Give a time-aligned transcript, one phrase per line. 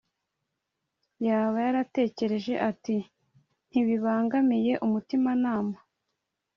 [1.25, 2.95] Yaba yaratekereje ati
[3.69, 5.77] ntibibangamiye umutimanama